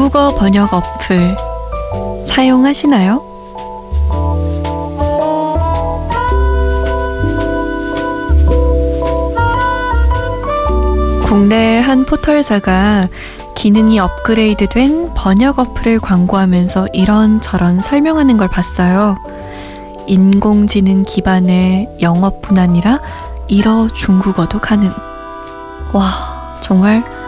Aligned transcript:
외국어 0.00 0.34
번역 0.34 0.72
어플 0.72 1.36
사용하시나요? 2.24 3.22
국내 11.22 11.80
한 11.80 12.06
포털사가 12.06 13.08
기능이 13.54 13.98
업그레이드 13.98 14.66
된 14.68 15.12
번역 15.14 15.58
어플을 15.58 16.00
광고하면서 16.00 16.88
이런저런 16.94 17.82
설명하는 17.82 18.38
걸 18.38 18.48
봤어요. 18.48 19.16
인공지능 20.06 21.04
기반의 21.04 21.98
영어뿐 22.00 22.58
아니라 22.58 23.00
일어 23.48 23.86
중국어도 23.88 24.60
가능. 24.60 24.90
와, 25.92 26.56
정말 26.62 27.19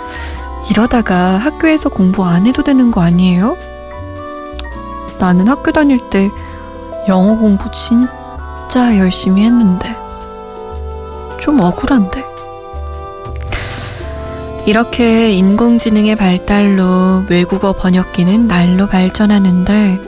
이러다가 0.70 1.38
학교에서 1.38 1.88
공부 1.88 2.24
안 2.24 2.46
해도 2.46 2.62
되는 2.62 2.90
거 2.90 3.00
아니에요? 3.02 3.56
나는 5.18 5.48
학교 5.48 5.72
다닐 5.72 5.98
때 6.10 6.30
영어 7.08 7.36
공부 7.36 7.70
진짜 7.70 8.98
열심히 8.98 9.44
했는데. 9.44 9.94
좀 11.40 11.60
억울한데. 11.60 12.24
이렇게 14.64 15.32
인공지능의 15.32 16.14
발달로 16.14 17.24
외국어 17.28 17.72
번역기는 17.72 18.46
날로 18.46 18.86
발전하는데, 18.86 20.00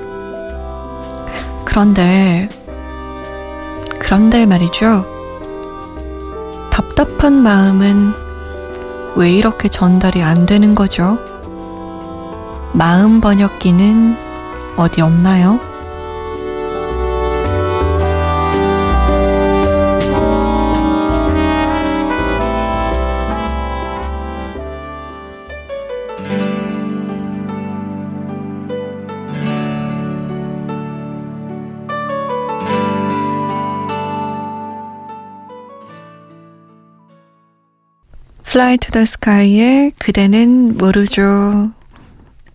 그런데, 1.65 2.49
그런데 3.99 4.47
말이죠. 4.47 5.05
답답한 6.71 7.43
마음은 7.43 8.24
왜 9.17 9.31
이렇게 9.31 9.69
전달이 9.69 10.23
안 10.23 10.47
되는 10.47 10.75
거죠? 10.75 11.19
마음 12.73 13.21
번역기는 13.21 14.17
어디 14.77 15.01
없나요? 15.01 15.61
Fly 38.75 38.79
to 38.79 38.91
the 38.91 39.03
Sky의 39.03 39.93
그대는 39.99 40.77
모르죠. 40.77 41.71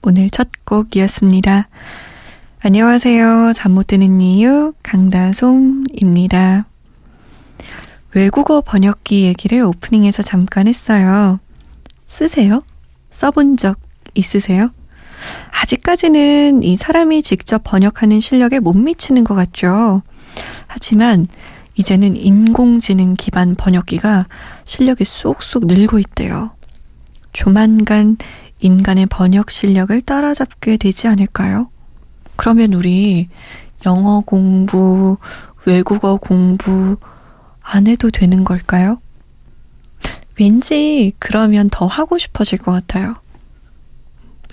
오늘 0.01 0.29
첫 0.29 0.49
곡이었습니다. 0.65 1.69
안녕하세요. 2.61 3.53
잠 3.55 3.71
못 3.71 3.87
드는 3.87 4.19
이유 4.19 4.73
강다솜입니다. 4.83 6.65
외국어 8.13 8.59
번역기 8.61 9.23
얘기를 9.23 9.61
오프닝에서 9.61 10.21
잠깐 10.23 10.67
했어요. 10.67 11.39
쓰세요? 11.97 12.63
써본 13.11 13.55
적 13.55 13.79
있으세요? 14.13 14.69
아직까지는 15.61 16.63
이 16.63 16.75
사람이 16.75 17.23
직접 17.23 17.61
번역하는 17.63 18.19
실력에 18.19 18.59
못 18.59 18.73
미치는 18.73 19.23
것 19.23 19.35
같죠. 19.35 20.01
하지만 20.67 21.27
이제는 21.79 22.17
인공지능 22.17 23.13
기반 23.13 23.55
번역기가 23.55 24.27
실력이 24.65 25.05
쑥쑥 25.05 25.65
늘고 25.65 25.97
있대요. 25.99 26.51
조만간 27.31 28.17
인간의 28.59 29.05
번역 29.05 29.49
실력을 29.49 30.01
따라잡게 30.01 30.75
되지 30.75 31.07
않을까요? 31.07 31.69
그러면 32.35 32.73
우리 32.73 33.29
영어 33.85 34.19
공부, 34.19 35.17
외국어 35.63 36.17
공부 36.17 36.97
안 37.61 37.87
해도 37.87 38.11
되는 38.11 38.43
걸까요? 38.43 38.99
왠지 40.37 41.13
그러면 41.17 41.69
더 41.71 41.85
하고 41.87 42.17
싶어질 42.17 42.57
것 42.57 42.73
같아요. 42.73 43.15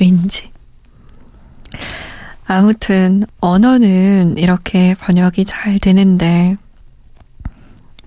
왠지. 0.01 0.53
아무튼 2.47 3.25
언어는 3.41 4.39
이렇게 4.39 4.95
번역이 4.95 5.45
잘 5.45 5.81
되는데 5.81 6.57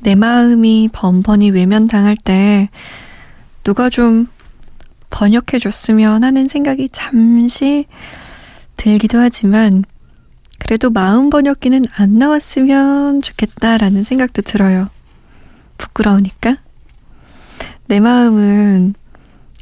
내 0.02 0.16
마음이 0.16 0.90
번번이 0.92 1.52
외면당할 1.52 2.16
때 2.16 2.70
누가 3.64 3.90
좀 3.90 4.28
번역해 5.10 5.60
줬으면 5.60 6.24
하는 6.24 6.48
생각이 6.48 6.90
잠시 6.90 7.86
들기도 8.78 9.18
하지만 9.20 9.84
그래도 10.60 10.90
마음 10.90 11.30
번역기는 11.30 11.86
안 11.96 12.18
나왔으면 12.18 13.22
좋겠다라는 13.22 14.04
생각도 14.04 14.42
들어요. 14.42 14.90
부끄러우니까. 15.78 16.58
내 17.88 18.00
마음은 18.00 18.94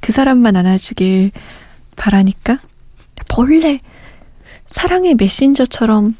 그 0.02 0.12
사람만 0.12 0.56
안아주길 0.56 1.31
바라니까. 1.96 2.59
본래 3.30 3.78
사랑의 4.70 5.16
메신저처럼 5.16 6.16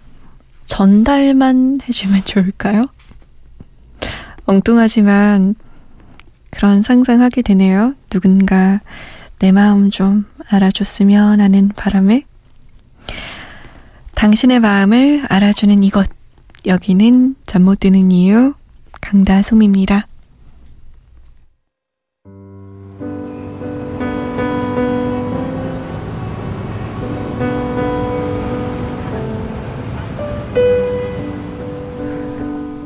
전달만 0.66 1.80
해주면 1.88 2.24
좋을까요? 2.26 2.88
엉뚱하지만 4.48 5.56
그런 6.50 6.82
상상하게 6.82 7.42
되네요. 7.44 7.94
누군가 8.10 8.80
내 9.40 9.52
마음 9.52 9.90
좀 9.92 10.26
알아줬으면 10.50 11.40
하는 11.40 11.70
바람에 11.76 12.24
당신의 14.16 14.60
마음을 14.62 15.24
알아주는 15.30 15.84
이곳 15.84 16.10
여기는 16.66 17.36
잠 17.46 17.64
못 17.64 17.80
드는 17.82 18.12
이유 18.12 18.54
강다솜입니다. 19.02 20.08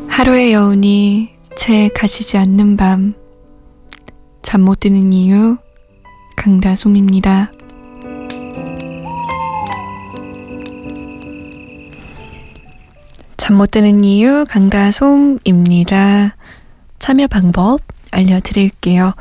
하루의 0.09 0.53
여운이 0.53 1.29
채 1.55 1.89
가시지 1.93 2.37
않는 2.37 2.77
밤. 2.77 3.13
잠 4.41 4.61
못 4.61 4.79
드는 4.79 5.13
이유, 5.13 5.57
강다솜입니다. 6.37 7.51
잠못 13.37 13.71
드는 13.71 14.03
이유, 14.03 14.45
강다솜입니다. 14.47 16.35
참여 16.99 17.27
방법 17.27 17.81
알려드릴게요. 18.11 19.13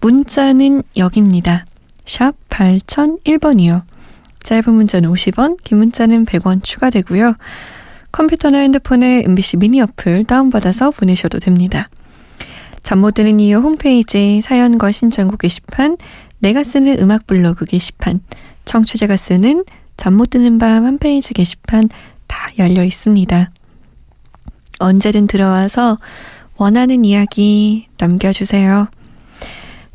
문자는 0.00 0.82
여기입니다. 0.96 1.66
샵 2.06 2.34
8001번이요. 2.48 3.82
짧은 4.42 4.72
문자는 4.72 5.10
50원, 5.10 5.62
긴 5.62 5.78
문자는 5.78 6.24
100원 6.24 6.62
추가되고요. 6.62 7.34
컴퓨터나 8.12 8.58
핸드폰에 8.58 9.22
MBC 9.24 9.58
미니 9.58 9.80
어플 9.80 10.24
다운받아서 10.24 10.90
보내셔도 10.90 11.38
됩니다. 11.38 11.88
잠 12.82 13.00
못 13.00 13.14
드는 13.14 13.40
이유 13.40 13.58
홈페이지 13.58 14.40
사연과 14.40 14.90
신청곡 14.90 15.38
게시판, 15.38 15.96
내가 16.38 16.64
쓰는 16.64 16.98
음악 17.00 17.26
블로그 17.26 17.66
게시판, 17.66 18.20
청취자가 18.64 19.16
쓰는 19.16 19.64
잠 19.96 20.14
못 20.14 20.30
드는 20.30 20.58
밤한 20.58 20.98
페이지 20.98 21.34
게시판 21.34 21.88
다 22.26 22.50
열려 22.58 22.82
있습니다. 22.82 23.50
언제든 24.78 25.26
들어와서 25.26 25.98
원하는 26.56 27.04
이야기 27.04 27.88
남겨주세요. 27.98 28.88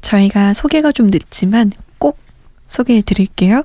저희가 0.02 0.54
소개가 0.54 0.92
좀 0.92 1.08
늦지만 1.08 1.72
꼭 1.98 2.20
소개해 2.68 3.02
드릴게요. 3.02 3.64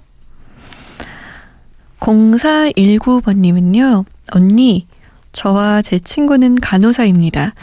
0419번님은요, 2.00 4.06
언니, 4.32 4.86
저와 5.32 5.82
제 5.82 5.98
친구는 5.98 6.56
간호사입니다. 6.56 7.54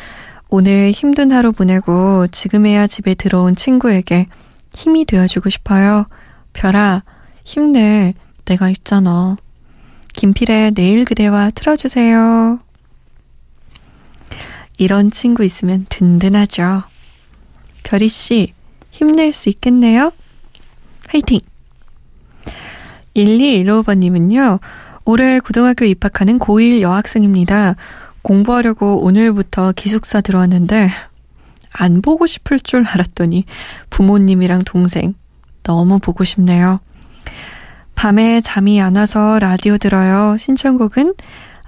오늘 0.50 0.92
힘든 0.92 1.32
하루 1.32 1.52
보내고 1.52 2.28
지금에야 2.28 2.88
집에 2.88 3.14
들어온 3.14 3.56
친구에게 3.56 4.28
힘이 4.74 5.06
되어주고 5.06 5.50
싶어요. 5.50 6.08
별아, 6.54 7.04
힘내. 7.44 8.14
내가 8.46 8.70
있잖아. 8.70 9.36
김필의 10.14 10.72
내일 10.74 11.06
그대와 11.06 11.52
틀어주세요. 11.52 12.60
이런 14.78 15.12
친구 15.12 15.44
있으면 15.44 15.86
든든하죠. 15.90 16.84
별이 17.84 18.08
씨, 18.08 18.54
힘낼 18.92 19.34
수 19.34 19.50
있겠네요? 19.50 20.12
화이팅! 21.10 21.40
1215번님은요, 23.16 24.60
올해 25.08 25.40
고등학교 25.40 25.86
입학하는 25.86 26.38
고1 26.38 26.82
여학생입니다. 26.82 27.76
공부하려고 28.24 29.06
오늘부터 29.06 29.72
기숙사 29.72 30.20
들어왔는데, 30.20 30.90
안 31.72 32.02
보고 32.02 32.28
싶을 32.28 32.60
줄 32.60 32.86
알았더니 32.86 33.46
부모님이랑 33.90 34.66
동생 34.66 35.14
너무 35.64 36.00
보고 36.00 36.26
싶네요. 36.26 36.82
밤에 37.96 38.42
잠이 38.42 38.82
안 38.82 38.98
와서 38.98 39.40
라디오 39.40 39.78
들어요. 39.78 40.36
신청곡은 40.38 41.14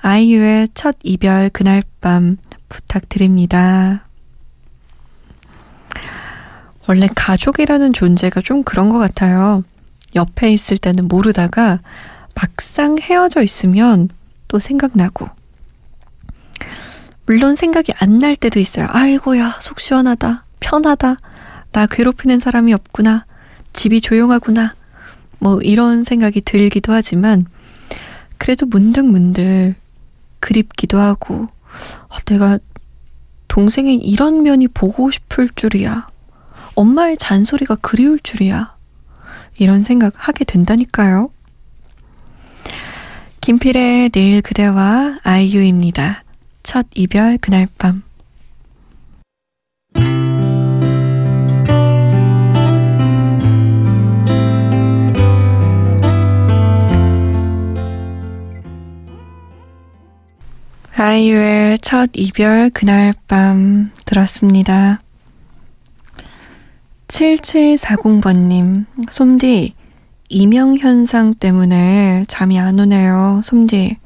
아이유의 0.02 0.68
첫 0.74 0.98
이별 1.04 1.50
그날 1.50 1.82
밤 2.02 2.36
부탁드립니다. 2.68 4.04
원래 6.90 7.08
가족이라는 7.16 7.94
존재가 7.94 8.42
좀 8.42 8.64
그런 8.64 8.90
것 8.90 8.98
같아요. 9.00 9.64
옆에 10.14 10.52
있을 10.52 10.78
때는 10.78 11.08
모르다가 11.08 11.80
막상 12.42 12.98
헤어져 13.00 13.42
있으면 13.42 14.08
또 14.48 14.60
생각나고. 14.60 15.28
물론 17.26 17.56
생각이 17.56 17.92
안 18.00 18.18
날 18.20 18.36
때도 18.36 18.60
있어요. 18.60 18.88
아이고야, 18.90 19.58
속 19.62 19.80
시원하다. 19.80 20.46
편하다. 20.62 21.18
나 21.72 21.86
괴롭히는 21.86 22.40
사람이 22.40 22.74
없구나. 22.74 23.26
집이 23.74 24.02
조용하구나. 24.02 24.74
뭐 25.40 25.60
이런 25.62 26.04
생각이 26.04 26.42
들기도 26.42 26.94
하지만 26.94 27.46
그래도 28.38 28.66
문득문득 28.66 29.76
그립기도 30.40 30.98
하고 30.98 31.50
아, 32.10 32.20
내가 32.26 32.58
동생의 33.48 33.96
이런 33.98 34.44
면이 34.44 34.70
보고 34.70 35.12
싶을 35.12 35.50
줄이야. 35.56 36.08
엄마의 36.76 37.18
잔소리가 37.18 37.76
그리울 37.76 38.20
줄이야. 38.20 38.76
이런 39.60 39.84
생각 39.84 40.14
하게 40.16 40.46
된다니까요. 40.46 41.32
김필의 43.50 44.12
내일 44.12 44.44
그대와 44.44 45.22
아이유입니다. 45.24 46.24
첫 46.62 46.86
이별 46.94 47.40
그날 47.40 47.68
밤. 47.80 48.04
아이유의 60.96 61.80
첫 61.80 62.12
이별 62.14 62.70
그날 62.70 63.16
밤 63.28 63.90
들었습니다. 64.06 65.02
7740번님, 67.08 68.86
솜디, 69.10 69.74
이명 70.32 70.78
현상 70.78 71.34
때문에 71.34 72.24
잠이 72.28 72.60
안 72.60 72.80
오네요. 72.80 73.42
솜디, 73.44 73.98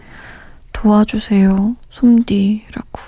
도와주세요. 0.72 1.76
솜디라고. 1.90 3.02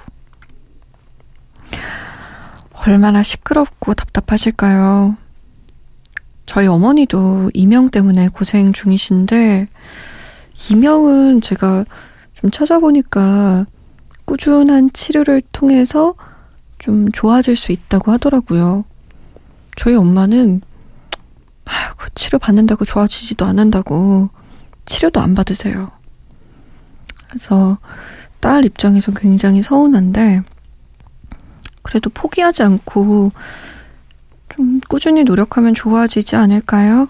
얼마나 2.74 3.24
시끄럽고 3.24 3.94
답답하실까요? 3.94 5.16
저희 6.46 6.68
어머니도 6.68 7.52
이명 7.54 7.90
때문에 7.90 8.28
고생 8.28 8.74
중이신데, 8.74 9.70
이명은 10.72 11.40
제가 11.40 11.86
좀 12.34 12.52
찾아보니까 12.52 13.66
꾸준한 14.26 14.92
치료를 14.92 15.42
통해서 15.54 16.16
좀 16.80 17.10
좋아질 17.12 17.56
수 17.56 17.72
있다고 17.72 18.12
하더라고요. 18.12 18.84
저희 19.78 19.96
엄마는 19.96 20.62
아이고 21.66 21.98
치료 22.16 22.40
받는다고 22.40 22.86
좋아지지도 22.86 23.46
않는다고 23.46 24.30
치료도 24.86 25.20
안 25.20 25.36
받으세요. 25.36 25.92
그래서 27.28 27.78
딸 28.40 28.66
입장에서 28.66 29.12
굉장히 29.12 29.62
서운한데 29.62 30.42
그래도 31.82 32.10
포기하지 32.10 32.64
않고 32.64 33.32
좀 34.56 34.80
꾸준히 34.88 35.24
노력하면 35.24 35.74
좋아지지 35.74 36.36
않을까요? 36.36 37.10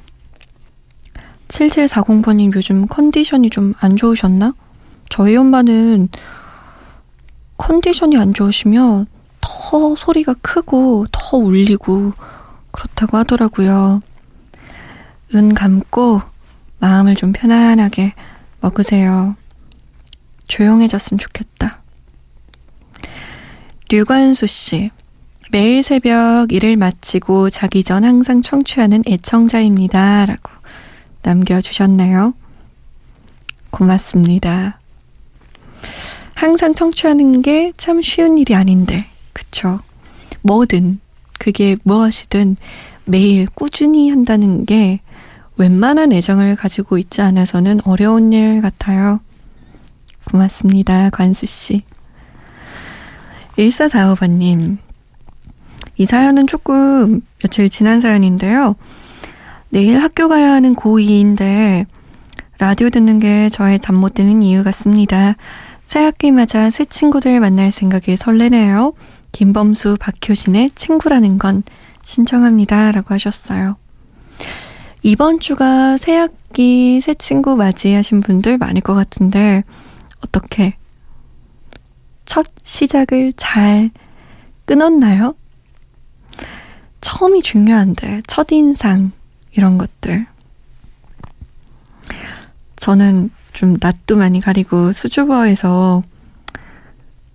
7740번님 1.48 2.56
요즘 2.56 2.88
컨디션이 2.88 3.50
좀 3.50 3.74
안 3.80 3.96
좋으셨나? 3.96 4.54
저희 5.10 5.36
엄마는 5.36 6.10
컨디션이 7.58 8.18
안 8.18 8.34
좋으시면 8.34 9.06
더 9.42 9.96
소리가 9.96 10.36
크고 10.42 11.06
더 11.12 11.38
울리고 11.38 12.12
그렇다고 12.72 13.18
하더라고요. 13.18 14.02
눈 15.32 15.54
감고 15.54 16.22
마음을 16.80 17.16
좀 17.16 17.32
편안하게 17.34 18.14
먹으세요. 18.62 19.36
조용해졌으면 20.48 21.20
좋겠다. 21.20 21.82
류관수 23.90 24.48
씨. 24.48 24.92
매일 25.52 25.84
새벽 25.84 26.52
일을 26.52 26.76
마치고 26.76 27.50
자기 27.50 27.84
전 27.84 28.04
항상 28.04 28.42
청취하는 28.42 29.04
애청자입니다. 29.08 30.26
라고 30.26 30.52
남겨주셨네요. 31.22 32.34
고맙습니다. 33.70 34.80
항상 36.34 36.74
청취하는 36.74 37.42
게 37.42 37.72
참 37.78 38.02
쉬운 38.02 38.38
일이 38.38 38.56
아닌데, 38.56 39.06
그쵸? 39.34 39.80
뭐든, 40.42 41.00
그게 41.40 41.78
무엇이든 41.84 42.58
매일 43.06 43.48
꾸준히 43.48 44.10
한다는 44.10 44.66
게 44.66 45.00
웬만한 45.58 46.12
애정을 46.12 46.56
가지고 46.56 46.98
있지 46.98 47.22
않아서는 47.22 47.82
어려운 47.86 48.34
일 48.34 48.62
같아요. 48.62 49.20
고맙습니다, 50.32 51.10
관수 51.12 51.46
씨. 51.46 51.84
1445번님. 53.58 54.78
이 55.98 56.06
사연은 56.06 56.48
조금 56.48 57.22
며칠 57.42 57.70
지난 57.70 58.00
사연인데요. 58.02 58.76
내일 59.70 60.00
학교 60.00 60.28
가야 60.28 60.52
하는 60.52 60.76
고2인데 60.76 61.86
라디오 62.58 62.90
듣는 62.90 63.20
게 63.20 63.50
저의 63.50 63.80
잠 63.80 63.96
못 63.96 64.14
드는 64.14 64.44
이유 64.44 64.64
같습니다. 64.64 65.36
새 65.86 66.04
학기 66.04 66.32
맞아 66.32 66.70
새 66.70 66.84
친구들 66.86 67.40
만날 67.40 67.72
생각에 67.72 68.16
설레네요. 68.18 68.94
김범수, 69.32 69.98
박효신의 70.00 70.72
친구라는 70.72 71.38
건 71.38 71.64
신청합니다. 72.04 72.92
라고 72.92 73.14
하셨어요. 73.14 73.78
이번 75.06 75.40
주가 75.40 75.98
새 75.98 76.16
학기 76.16 77.00
새 77.00 77.14
친구 77.14 77.56
맞이하신 77.56 78.22
분들 78.22 78.58
많을 78.58 78.82
것 78.82 78.96
같은데, 78.96 79.64
어떻게 80.22 80.74
첫 82.26 82.48
시작을 82.64 83.34
잘 83.38 83.92
끊었나요? 84.66 85.36
처음이 87.02 87.44
중요한데, 87.44 88.24
첫인상, 88.26 89.12
이런 89.52 89.78
것들. 89.78 90.26
저는 92.78 93.30
좀 93.54 93.78
낯도 93.80 94.18
많이 94.18 94.42
가리고 94.42 94.92
수줍어해서 94.92 96.02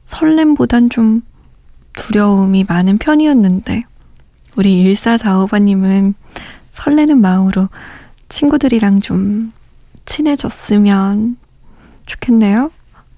설렘보단 0.07 0.91
좀 0.91 1.23
두려움이 1.93 2.65
많은 2.65 2.99
편이었는데, 2.99 3.85
우리 4.57 4.93
1445번님은 4.93 6.15
설레는 6.71 7.21
마음으로 7.21 7.69
친구들이랑 8.29 9.00
좀 9.00 9.53
친해졌으면 10.05 11.37
좋겠네요. 12.07 12.71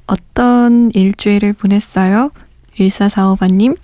어떤 0.07 0.91
일주일을 0.93 1.53
보냈어요? 1.53 2.31
1445번님? 2.77 3.77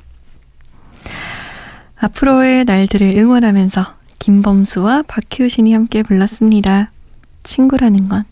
앞으로의 2.00 2.64
날들을 2.64 3.14
응원하면서 3.16 3.86
김범수와 4.18 5.02
박효신이 5.06 5.72
함께 5.72 6.02
불렀습니다. 6.02 6.90
친구라는 7.42 8.08
건. 8.08 8.24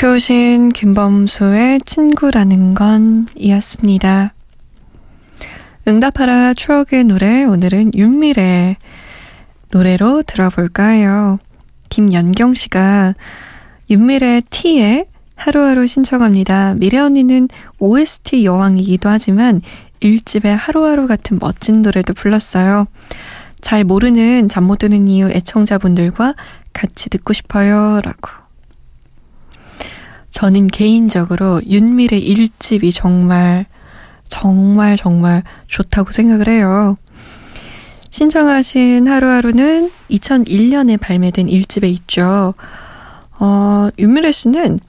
박효신, 0.00 0.68
김범수의 0.68 1.80
친구라는 1.80 2.74
건 2.74 3.26
이었습니다. 3.34 4.32
응답하라 5.88 6.54
추억의 6.54 7.02
노래, 7.02 7.42
오늘은 7.42 7.94
윤미래 7.96 8.76
노래로 9.72 10.22
들어볼까요? 10.22 11.40
김연경 11.88 12.54
씨가 12.54 13.14
윤미래 13.90 14.42
T의 14.50 15.06
하루하루 15.34 15.88
신청합니다. 15.88 16.74
미래 16.74 16.98
언니는 16.98 17.48
OST 17.80 18.44
여왕이기도 18.44 19.08
하지만 19.08 19.60
일집의 19.98 20.56
하루하루 20.56 21.08
같은 21.08 21.40
멋진 21.40 21.82
노래도 21.82 22.14
불렀어요. 22.14 22.86
잘 23.60 23.82
모르는 23.82 24.48
잠 24.48 24.62
못 24.62 24.78
드는 24.78 25.08
이유 25.08 25.28
애청자분들과 25.28 26.36
같이 26.72 27.10
듣고 27.10 27.32
싶어요. 27.32 28.00
라고. 28.04 28.47
저는 30.30 30.68
개인적으로 30.68 31.60
윤미래 31.66 32.18
일집이 32.18 32.92
정말, 32.92 33.66
정말, 34.28 34.96
정말 34.96 35.42
좋다고 35.68 36.12
생각을 36.12 36.48
해요. 36.48 36.96
신청하신 38.10 39.08
하루하루는 39.08 39.90
2001년에 40.10 40.98
발매된 41.00 41.46
1집에 41.46 41.84
있죠. 41.90 42.54
어, 43.38 43.88
윤미래 43.98 44.32
씨는 44.32 44.80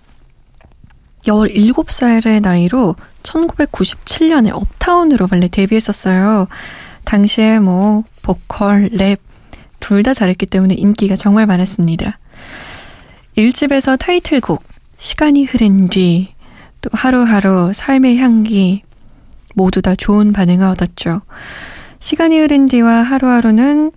17살의 1.23 2.41
나이로 2.41 2.95
1997년에 3.23 4.51
업타운으로 4.53 5.27
원래 5.31 5.47
데뷔했었어요. 5.47 6.47
당시에 7.05 7.59
뭐, 7.59 8.03
보컬, 8.21 8.89
랩, 8.91 9.19
둘 9.79 10.03
다 10.03 10.13
잘했기 10.13 10.45
때문에 10.45 10.75
인기가 10.75 11.15
정말 11.15 11.45
많았습니다. 11.45 12.19
1집에서 13.37 13.97
타이틀곡, 13.97 14.63
시간이 14.99 15.45
흐른 15.45 15.87
뒤, 15.87 16.27
또 16.81 16.89
하루하루 16.91 17.71
삶의 17.73 18.17
향기, 18.17 18.83
모두 19.55 19.81
다 19.81 19.95
좋은 19.95 20.33
반응을 20.33 20.67
얻었죠. 20.67 21.21
시간이 21.99 22.37
흐른 22.37 22.65
뒤와 22.65 23.03
하루하루는 23.03 23.93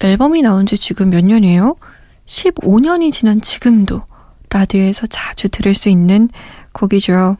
앨범이 0.00 0.40
나온 0.40 0.64
지 0.64 0.78
지금 0.78 1.10
몇 1.10 1.22
년이에요? 1.24 1.76
15년이 2.24 3.12
지난 3.12 3.40
지금도 3.42 4.02
라디오에서 4.48 5.06
자주 5.08 5.50
들을 5.50 5.74
수 5.74 5.90
있는 5.90 6.30
곡이죠. 6.72 7.36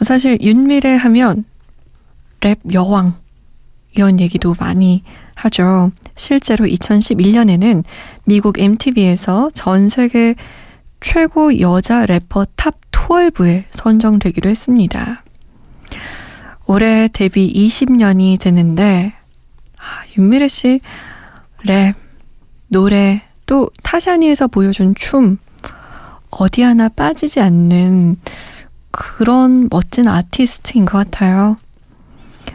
사실 0.00 0.38
윤미래 0.40 0.96
하면 0.96 1.44
랩 2.40 2.58
여왕 2.72 3.14
이런 3.92 4.18
얘기도 4.18 4.56
많이 4.58 5.04
하죠. 5.36 5.92
실제로 6.16 6.64
2011년에는 6.66 7.84
미국 8.24 8.58
MTV에서 8.58 9.50
전 9.54 9.88
세계 9.88 10.34
최고 11.00 11.60
여자 11.60 12.06
래퍼 12.06 12.46
top 12.56 12.76
12에 12.92 13.64
선정되기도 13.70 14.48
했습니다. 14.48 15.22
올해 16.66 17.08
데뷔 17.08 17.50
20년이 17.52 18.38
됐는데 18.38 19.14
아, 19.78 20.04
윤미래 20.16 20.48
씨 20.48 20.80
랩, 21.64 21.94
노래, 22.68 23.22
또 23.46 23.70
타샤니에서 23.82 24.48
보여준 24.48 24.94
춤 24.94 25.38
어디 26.30 26.62
하나 26.62 26.88
빠지지 26.88 27.40
않는 27.40 28.16
그런 28.90 29.68
멋진 29.70 30.06
아티스트인 30.06 30.84
것 30.84 30.98
같아요. 30.98 31.56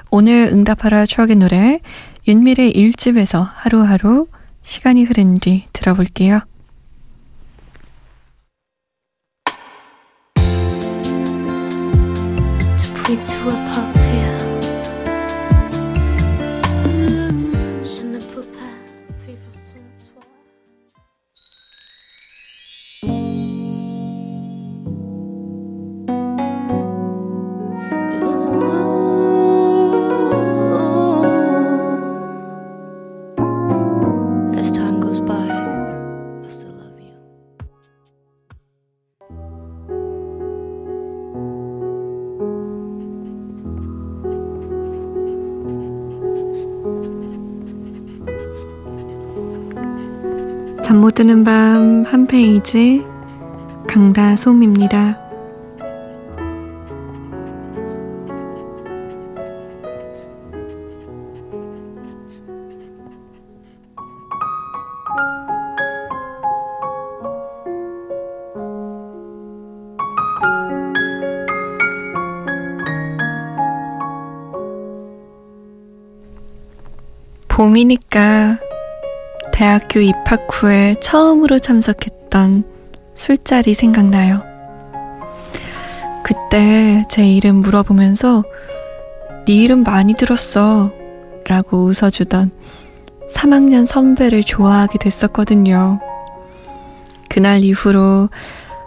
오늘 0.10 0.50
응답하라 0.52 1.06
추억의 1.06 1.38
노래 1.38 1.80
윤미래 2.28 2.72
1집에서 2.72 3.50
하루하루 3.52 4.28
시간이 4.62 5.04
흐른 5.04 5.40
뒤 5.40 5.68
들어볼게요. 5.74 6.42
to 13.16 13.48
a 13.48 13.72
pub. 13.72 13.93
잠못 51.24 51.28
드는 51.28 51.44
밤 51.44 52.04
한 52.06 52.28
페이지 52.28 53.04
강다솜입니다. 53.88 55.22
봄이니까 77.48 78.63
대학교 79.54 80.00
입학 80.00 80.48
후에 80.52 80.96
처음으로 81.00 81.60
참석했던 81.60 82.64
술자리 83.14 83.74
생각나요. 83.74 84.42
그때 86.24 87.04
제 87.10 87.26
이름 87.28 87.58
물어보면서 87.58 88.44
네 89.46 89.54
이름 89.54 89.84
많이 89.84 90.14
들었어 90.16 90.92
라고 91.46 91.84
웃어주던 91.86 92.52
3학년 93.30 93.86
선배를 93.86 94.44
좋아하게 94.44 94.98
됐었거든요. 95.00 96.00
그날 97.30 97.62
이후로 97.64 98.30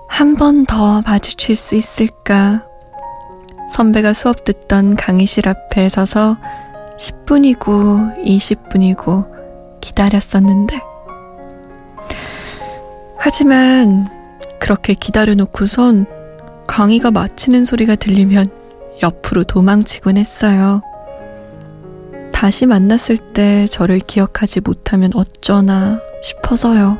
한 0.08 0.36
번 0.36 0.64
더 0.66 1.02
마주칠 1.02 1.56
수 1.56 1.74
있을까? 1.74 2.66
선배가 3.72 4.12
수업 4.14 4.44
듣던 4.44 4.96
강의실 4.96 5.48
앞에 5.48 5.88
서서 5.88 6.36
10분이고 6.98 8.24
20분이고 8.24 9.35
기다렸었는데. 9.86 10.80
하지만 13.18 14.08
그렇게 14.58 14.94
기다려놓고선 14.94 16.06
강의가 16.66 17.10
마치는 17.10 17.64
소리가 17.64 17.94
들리면 17.94 18.50
옆으로 19.02 19.44
도망치곤 19.44 20.16
했어요. 20.16 20.82
다시 22.32 22.66
만났을 22.66 23.16
때 23.16 23.66
저를 23.66 23.98
기억하지 24.00 24.60
못하면 24.60 25.10
어쩌나 25.14 26.00
싶어서요. 26.22 26.98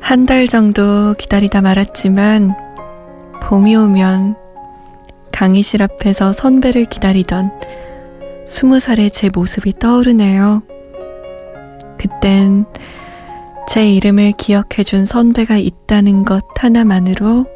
한 0.00 0.24
달 0.26 0.46
정도 0.46 1.14
기다리다 1.14 1.60
말았지만 1.62 2.54
봄이 3.42 3.76
오면 3.76 4.36
강의실 5.32 5.82
앞에서 5.82 6.32
선배를 6.32 6.86
기다리던 6.86 7.50
스무 8.46 8.78
살의 8.78 9.10
제 9.10 9.28
모습이 9.28 9.74
떠오르네요. 9.78 10.62
그땐 11.98 12.64
제 13.68 13.90
이름을 13.90 14.32
기억해준 14.38 15.04
선배가 15.04 15.56
있다는 15.56 16.24
것 16.24 16.44
하나만으로 16.56 17.46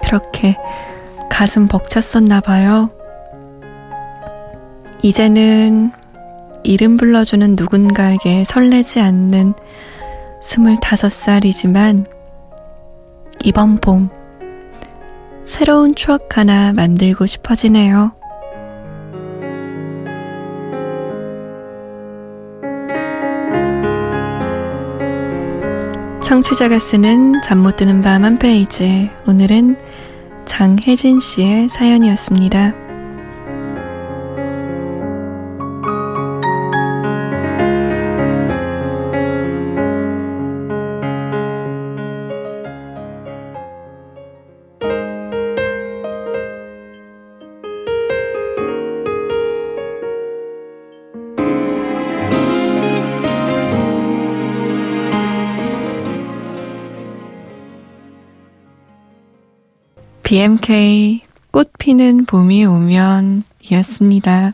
그렇게 0.00 0.56
가슴 1.28 1.66
벅찼었나 1.66 2.40
봐요. 2.40 2.90
이제는 5.02 5.90
이름 6.62 6.96
불러주는 6.96 7.56
누군가에게 7.58 8.44
설레지 8.44 9.00
않는 9.00 9.54
스물다섯 10.40 11.10
살이지만 11.10 12.06
이번 13.42 13.78
봄 13.78 14.08
새로운 15.44 15.94
추억 15.94 16.38
하나 16.38 16.72
만들고 16.72 17.26
싶어지네요. 17.26 18.12
청취자가 26.34 26.80
쓰는 26.80 27.40
잠 27.42 27.58
못 27.58 27.76
드는 27.76 28.02
밤 28.02 28.24
한 28.24 28.38
페이지. 28.40 29.08
오늘은 29.28 29.76
장혜진 30.46 31.20
씨의 31.20 31.68
사연이었습니다. 31.68 32.83
BMK 60.34 61.20
꽃 61.52 61.70
피는 61.78 62.24
봄이 62.24 62.64
오면 62.64 63.44
이었습니다. 63.70 64.52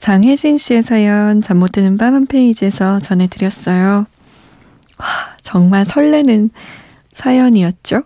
장혜진 0.00 0.58
씨의 0.58 0.82
사연 0.82 1.40
잠 1.40 1.58
못 1.58 1.70
드는 1.70 1.96
밤 1.96 2.12
한 2.12 2.26
페이지에서 2.26 2.98
전해드렸어요. 2.98 4.06
와, 4.98 5.06
정말 5.40 5.84
설레는 5.84 6.50
사연이었죠? 7.12 8.02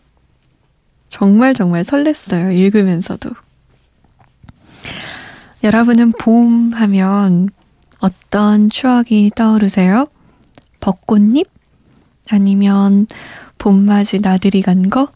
정말 1.08 1.54
정말 1.54 1.82
설렜어요. 1.82 2.54
읽으면서도. 2.54 3.30
여러분은 5.64 6.12
봄 6.12 6.74
하면 6.74 7.48
어떤 8.00 8.68
추억이 8.68 9.30
떠오르세요? 9.34 10.08
벚꽃잎? 10.80 11.48
아니면 12.30 13.06
봄맞이 13.56 14.20
나들이 14.20 14.60
간 14.60 14.90
거? 14.90 15.10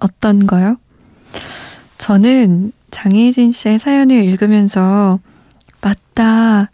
어떤 0.00 0.46
거요? 0.46 0.76
저는 1.98 2.72
장혜진 2.90 3.52
씨의 3.52 3.78
사연을 3.78 4.16
읽으면서 4.24 5.18
맞다. 5.80 6.70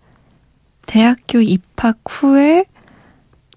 대학교 0.87 1.41
입학 1.41 1.99
후에 2.09 2.65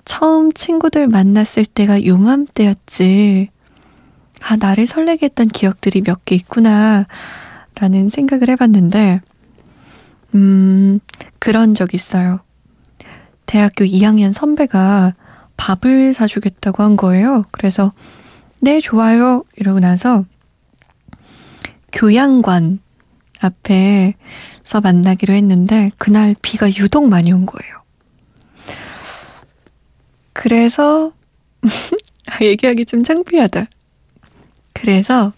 처음 0.05 0.51
친구들 0.51 1.07
만났을 1.07 1.65
때가 1.65 2.05
요맘때였지. 2.05 3.49
아, 4.43 4.55
나를 4.57 4.85
설레게 4.85 5.27
했던 5.27 5.47
기억들이 5.47 6.01
몇 6.01 6.25
개 6.25 6.35
있구나. 6.35 7.05
라는 7.75 8.09
생각을 8.09 8.49
해봤는데, 8.49 9.21
음, 10.35 10.99
그런 11.39 11.73
적 11.73 11.93
있어요. 11.93 12.39
대학교 13.45 13.85
2학년 13.85 14.33
선배가 14.33 15.13
밥을 15.57 16.13
사주겠다고 16.13 16.83
한 16.83 16.97
거예요. 16.97 17.45
그래서, 17.51 17.93
네, 18.63 18.79
좋아요. 18.79 19.43
이러고 19.55 19.79
나서, 19.79 20.23
교양관 21.91 22.79
앞에서 23.39 24.81
만나기로 24.83 25.33
했는데, 25.33 25.91
그날 25.97 26.35
비가 26.43 26.69
유독 26.69 27.09
많이 27.09 27.31
온 27.31 27.47
거예요. 27.47 27.81
그래서, 30.33 31.11
얘기하기 32.39 32.85
좀 32.85 33.01
창피하다. 33.01 33.65
그래서, 34.73 35.33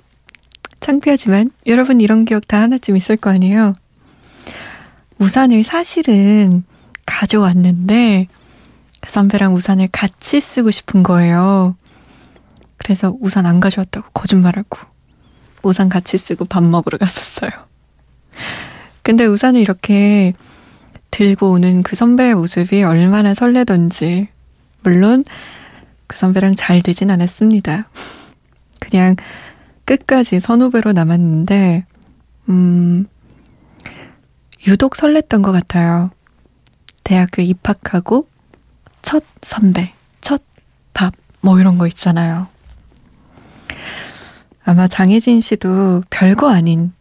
창피하지만 0.82 1.50
여러분 1.66 2.02
이런 2.02 2.26
기억 2.26 2.46
다 2.46 2.60
하나쯤 2.60 2.98
있을 2.98 3.16
거 3.16 3.30
아니에요. 3.30 3.76
우산을 5.18 5.64
사실은 5.64 6.66
가져왔는데 7.06 8.28
그 9.00 9.10
선배랑 9.10 9.54
우산을 9.56 9.88
같이 9.94 10.42
쓰고 10.42 10.72
싶은 10.72 11.04
거예요. 11.04 11.78
그래서 12.84 13.16
우산 13.22 13.46
안 13.46 13.60
가져왔다고 13.60 14.10
거짓말하고 14.14 14.78
우산 15.64 15.90
같이 15.90 16.18
쓰고 16.18 16.46
밥 16.46 16.64
먹으러 16.64 16.98
갔었어요. 16.98 17.52
근데 19.02 19.26
우산을 19.26 19.60
이렇게 19.60 20.34
들고 21.12 21.52
오는 21.52 21.84
그 21.84 21.96
선배의 21.96 22.36
모습이 22.36 22.84
얼마나 22.84 23.34
설레던지 23.34 24.28
물론 24.84 25.24
그 26.08 26.18
선배랑 26.18 26.56
잘 26.56 26.82
되진 26.82 27.10
않았습니다. 27.10 27.88
그냥 28.80 29.16
끝까지 29.86 30.40
선후배로 30.40 30.94
남았는데, 30.94 31.86
음, 32.50 33.08
유독 34.68 34.94
설렜던 34.94 35.44
것 35.44 35.52
같아요. 35.52 36.12
대학교 37.04 37.42
입학하고 37.42 38.28
첫 39.02 39.24
선배, 39.42 39.94
첫 40.22 40.42
밥, 40.94 41.14
뭐 41.42 41.60
이런 41.60 41.78
거 41.78 41.88
있잖아요. 41.88 42.48
아마 44.66 44.88
장혜진 44.88 45.42
씨도 45.42 46.04
별거 46.10 46.50
아닌 46.50 46.94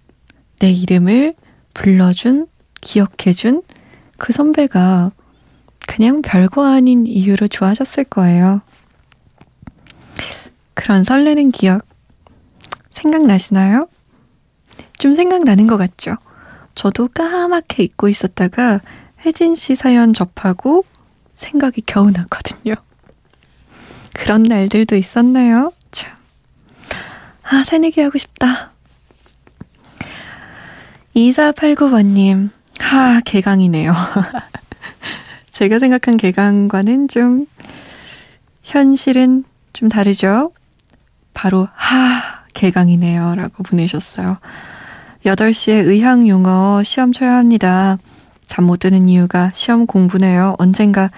내 0.59 0.71
이름을 0.71 1.35
불러준, 1.75 2.49
기억해준 2.80 3.63
그 4.19 4.32
선배가 4.32 5.13
그냥 5.87 6.23
별거 6.23 6.67
아닌 6.67 7.06
이유로 7.06 7.49
좋아졌을 7.49 8.04
거예요. 8.04 8.63
그런 10.75 11.04
설레는 11.04 11.50
기억 11.52 11.87
생각나시나요? 12.91 13.89
좀 14.99 15.15
생각나는 15.15 15.67
것 15.67 15.76
같죠? 15.76 16.17
저도 16.75 17.08
까맣게 17.08 17.82
잊고 17.82 18.08
있었다가 18.08 18.80
혜진 19.25 19.54
씨 19.54 19.75
사연 19.75 20.13
접하고 20.13 20.84
생각이 21.34 21.82
겨우 21.87 22.10
났거든요. 22.10 22.75
그런 24.13 24.43
날들도 24.43 24.97
있었나요? 24.97 25.73
참. 27.52 27.60
아, 27.60 27.65
새내기 27.65 28.00
하고 28.00 28.17
싶다. 28.17 28.73
2489번님, 31.15 32.49
하, 32.80 33.21
개강이네요. 33.21 33.93
제가 35.50 35.78
생각한 35.78 36.17
개강과는 36.17 37.08
좀, 37.08 37.47
현실은 38.62 39.45
좀 39.75 39.91
다르죠? 39.91 40.52
바로, 41.34 41.69
하, 41.75 42.43
개강이네요. 42.54 43.34
라고 43.34 43.62
보내셨어요. 43.62 44.38
8시에 45.26 45.86
의학 45.86 46.26
용어 46.26 46.82
시험 46.82 47.12
쳐야 47.12 47.36
합니다. 47.36 47.99
잠 48.47 48.65
못 48.65 48.78
드는 48.80 49.08
이유가 49.08 49.50
시험 49.54 49.86
공부네요. 49.86 50.56
언젠가 50.58 51.10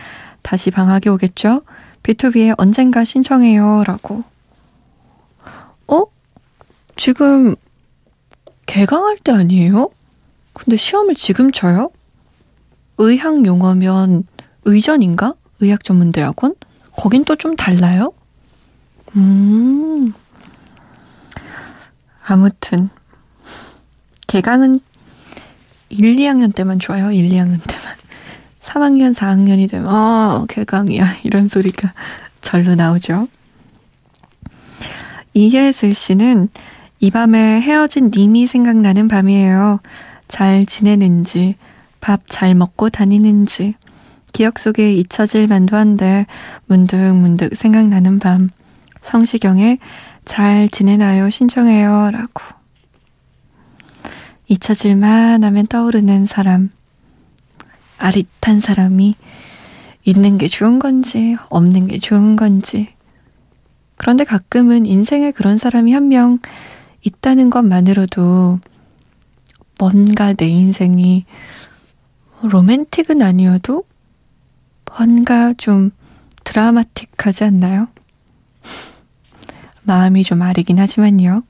다시 0.42 0.70
방학이 0.70 1.08
오겠죠? 1.08 1.62
B2B에 2.02 2.54
언젠가 2.58 3.02
신청해요. 3.04 3.84
라고. 3.86 4.24
어? 6.94 6.96
지금 6.96 7.54
개강할 8.66 9.18
때 9.18 9.32
아니에요? 9.32 9.90
근데 10.52 10.76
시험을 10.76 11.14
지금 11.14 11.50
쳐요? 11.52 11.90
의학 12.98 13.44
용어면 13.44 14.24
의전인가? 14.64 15.34
의학 15.60 15.82
전문 15.84 16.12
대학원? 16.12 16.54
거긴 16.96 17.24
또 17.24 17.34
좀 17.36 17.56
달라요? 17.56 18.12
음. 19.16 20.12
아무튼 22.26 22.88
개강은 24.28 24.76
1, 25.90 26.16
2학년 26.16 26.54
때만 26.54 26.78
좋아요. 26.78 27.10
1, 27.12 27.28
2학년 27.30 27.60
때만. 27.66 27.94
3학년, 28.62 29.14
4학년이 29.14 29.70
되면 29.70 29.86
어, 29.88 30.46
개강이야. 30.48 31.18
이런 31.24 31.46
소리가 31.48 31.92
절로 32.40 32.74
나오죠. 32.74 33.28
이혜슬 35.34 35.94
씨는 35.94 36.48
이 37.00 37.10
밤에 37.10 37.60
헤어진 37.60 38.10
님이 38.14 38.46
생각나는 38.46 39.08
밤이에요. 39.08 39.80
잘 40.28 40.64
지내는지, 40.66 41.56
밥 42.00 42.22
잘 42.28 42.54
먹고 42.54 42.88
다니는지, 42.90 43.74
기억 44.32 44.58
속에 44.58 44.92
잊혀질 44.94 45.46
만도 45.48 45.76
한데 45.76 46.26
문득문득 46.66 47.54
생각나는 47.54 48.18
밤. 48.18 48.48
성시경의 49.00 49.78
잘 50.24 50.68
지내나요? 50.68 51.28
신청해요. 51.30 52.10
라고. 52.10 52.42
잊혀질만 54.48 55.44
하면 55.44 55.66
떠오르는 55.66 56.26
사람. 56.26 56.70
아릿한 57.98 58.60
사람이 58.60 59.14
있는 60.04 60.38
게 60.38 60.48
좋은 60.48 60.78
건지, 60.78 61.36
없는 61.48 61.86
게 61.86 61.98
좋은 61.98 62.36
건지. 62.36 62.88
그런데 63.96 64.24
가끔은 64.24 64.84
인생에 64.86 65.30
그런 65.30 65.56
사람이 65.58 65.92
한 65.92 66.08
명 66.08 66.38
있다는 67.04 67.50
것만으로도 67.50 68.58
뭔가 69.78 70.32
내 70.32 70.46
인생이 70.46 71.24
로맨틱은 72.42 73.22
아니어도 73.22 73.84
뭔가 74.86 75.52
좀 75.56 75.90
드라마틱하지 76.44 77.44
않나요? 77.44 77.88
마음이 79.82 80.24
좀 80.24 80.42
아리긴 80.42 80.78
하지만요. 80.78 81.42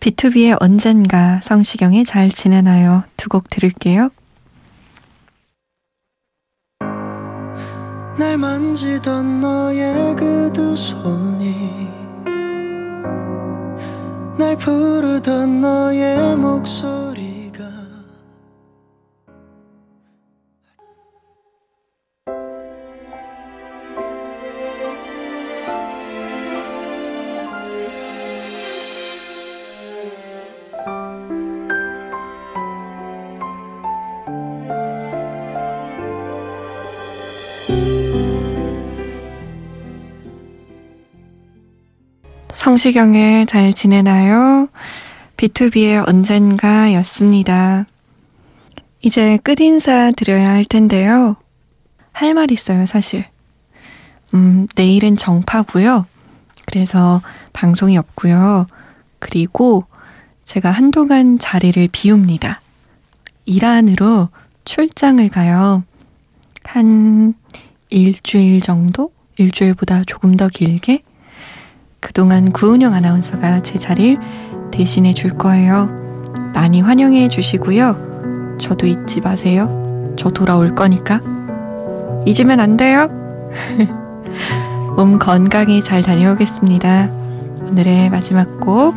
B2B의 0.00 0.56
언젠가 0.60 1.40
성시경의 1.42 2.04
잘 2.04 2.30
지내나요? 2.30 3.04
두 3.16 3.28
곡 3.28 3.50
들을게요. 3.50 4.10
날 8.18 8.38
만지던 8.38 9.40
너의 9.40 10.14
그 10.16 10.50
두 10.54 10.74
손이 10.76 11.88
날 14.38 14.54
부르던 14.54 15.62
너의 15.62 16.36
목소리 16.36 17.25
성시경의 42.70 43.46
잘 43.46 43.72
지내나요? 43.72 44.66
B2B의 45.36 46.02
언젠가 46.08 46.92
였습니다. 46.94 47.86
이제 49.00 49.38
끝인사 49.44 50.10
드려야 50.10 50.48
할 50.50 50.64
텐데요. 50.64 51.36
할 52.10 52.34
말 52.34 52.50
있어요, 52.50 52.84
사실. 52.84 53.24
음, 54.34 54.66
내일은 54.74 55.14
정파고요. 55.14 56.06
그래서 56.66 57.22
방송이 57.52 57.96
없고요. 57.98 58.66
그리고 59.20 59.84
제가 60.42 60.72
한동안 60.72 61.38
자리를 61.38 61.88
비웁니다. 61.92 62.60
일안으로 63.44 64.28
출장을 64.64 65.28
가요. 65.28 65.84
한 66.64 67.34
일주일 67.90 68.60
정도? 68.60 69.12
일주일보다 69.36 70.02
조금 70.04 70.36
더 70.36 70.48
길게? 70.48 71.04
그동안 72.06 72.52
구은영 72.52 72.94
아나운서가 72.94 73.62
제 73.62 73.78
자리를 73.80 74.20
대신해 74.70 75.12
줄 75.12 75.36
거예요. 75.36 75.90
많이 76.54 76.80
환영해 76.80 77.28
주시고요. 77.28 78.56
저도 78.60 78.86
잊지 78.86 79.20
마세요. 79.22 80.14
저 80.16 80.30
돌아올 80.30 80.76
거니까. 80.76 81.20
잊으면 82.24 82.60
안 82.60 82.76
돼요. 82.76 83.08
몸 84.96 85.18
건강히 85.18 85.82
잘 85.82 86.00
다녀오겠습니다. 86.02 87.10
오늘의 87.70 88.08
마지막 88.10 88.60
곡 88.60 88.94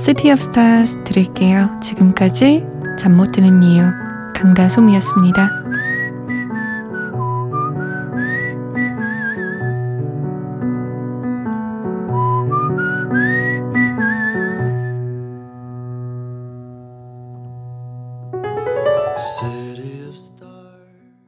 City 0.00 0.32
of 0.32 0.42
Stars 0.42 1.04
들을게요. 1.04 1.78
지금까지 1.80 2.66
잠 2.98 3.16
못 3.16 3.30
드는 3.30 3.62
이유 3.62 3.84
강다솜이었습니다. 4.34 5.61